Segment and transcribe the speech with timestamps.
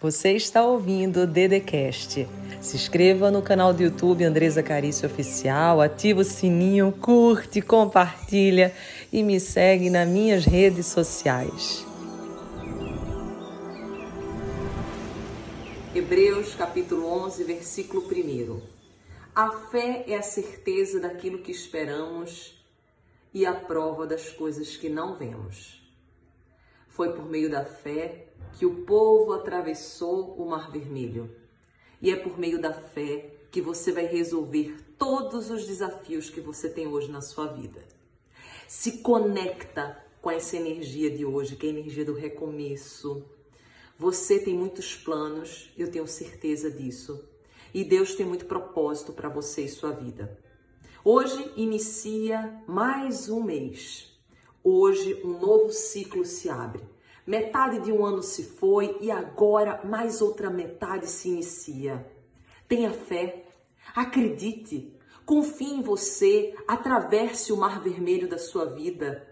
[0.00, 2.28] Você está ouvindo o Dedecast.
[2.60, 8.72] Se inscreva no canal do YouTube Andresa Carício Oficial, ativa o sininho, curte, compartilha
[9.12, 11.84] e me segue nas minhas redes sociais.
[15.92, 18.60] Hebreus capítulo 11, versículo 1.
[19.34, 22.56] A fé é a certeza daquilo que esperamos
[23.34, 25.87] e a prova das coisas que não vemos.
[26.98, 31.30] Foi por meio da fé que o povo atravessou o Mar Vermelho.
[32.02, 36.68] E é por meio da fé que você vai resolver todos os desafios que você
[36.68, 37.80] tem hoje na sua vida.
[38.66, 43.24] Se conecta com essa energia de hoje, que é a energia do recomeço.
[43.96, 47.24] Você tem muitos planos, eu tenho certeza disso.
[47.72, 50.36] E Deus tem muito propósito para você e sua vida.
[51.04, 54.17] Hoje inicia mais um mês.
[54.62, 56.82] Hoje um novo ciclo se abre.
[57.26, 62.10] Metade de um ano se foi e agora mais outra metade se inicia.
[62.66, 63.46] Tenha fé,
[63.94, 69.26] acredite, confie em você, atravesse o mar vermelho da sua vida.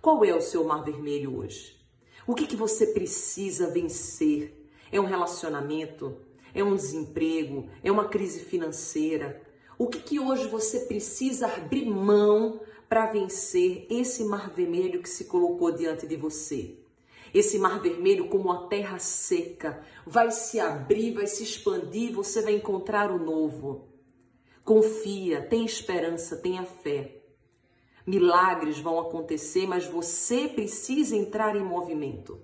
[0.00, 1.78] Qual é o seu mar vermelho hoje?
[2.26, 4.70] O que, que você precisa vencer?
[4.90, 6.16] É um relacionamento?
[6.54, 7.68] É um desemprego?
[7.82, 9.42] É uma crise financeira?
[9.80, 15.24] O que, que hoje você precisa abrir mão para vencer esse mar vermelho que se
[15.24, 16.76] colocou diante de você?
[17.32, 22.52] Esse mar vermelho, como a terra seca, vai se abrir, vai se expandir, você vai
[22.52, 23.88] encontrar o novo.
[24.62, 27.22] Confia, tem esperança, tenha fé.
[28.06, 32.38] Milagres vão acontecer, mas você precisa entrar em movimento.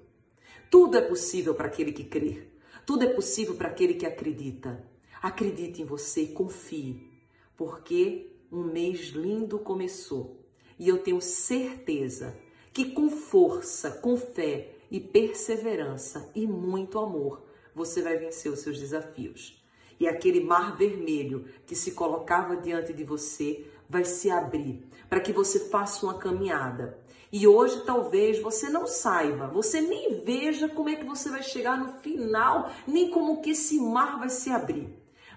[0.71, 2.49] Tudo é possível para aquele que crê.
[2.87, 4.83] Tudo é possível para aquele que acredita.
[5.21, 7.15] Acredite em você, confie,
[7.57, 10.41] porque um mês lindo começou.
[10.79, 12.37] E eu tenho certeza
[12.73, 18.79] que com força, com fé, e perseverança e muito amor, você vai vencer os seus
[18.79, 19.63] desafios.
[19.99, 25.33] E aquele mar vermelho que se colocava diante de você vai se abrir para que
[25.33, 26.99] você faça uma caminhada.
[27.33, 31.79] E hoje talvez você não saiba, você nem veja como é que você vai chegar
[31.79, 34.89] no final, nem como que esse mar vai se abrir.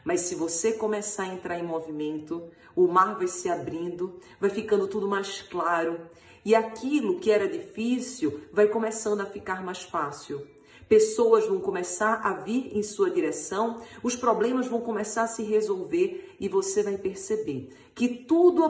[0.03, 4.87] Mas se você começar a entrar em movimento, o mar vai se abrindo, vai ficando
[4.87, 5.99] tudo mais claro
[6.45, 10.47] e aquilo que era difícil vai começando a ficar mais fácil.
[10.88, 16.35] Pessoas vão começar a vir em sua direção, os problemas vão começar a se resolver
[16.39, 18.63] e você vai perceber que tudo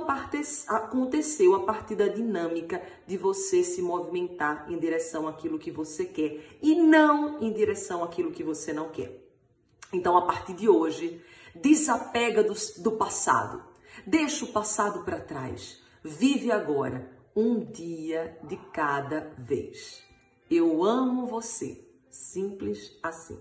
[0.68, 6.58] aconteceu a partir da dinâmica de você se movimentar em direção àquilo que você quer
[6.62, 9.29] e não em direção àquilo que você não quer.
[9.92, 11.22] Então, a partir de hoje,
[11.56, 13.64] desapega do, do passado,
[14.06, 20.04] deixa o passado para trás, vive agora um dia de cada vez.
[20.50, 21.86] Eu amo você.
[22.10, 23.38] Simples assim.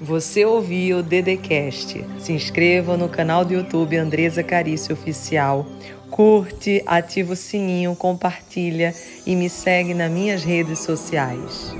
[0.00, 2.04] Você ouviu o Dedecast.
[2.18, 5.66] Se inscreva no canal do YouTube Andresa Carício Oficial.
[6.10, 8.94] Curte, ativa o sininho, compartilha
[9.26, 11.72] e me segue nas minhas redes sociais.